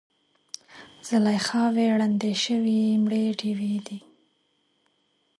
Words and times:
زلیخاوې 1.07 1.85
ړندې 1.99 2.33
شوي 2.43 2.81
مړې 3.03 3.23
ډیوې 3.39 3.75
دي 3.87 3.99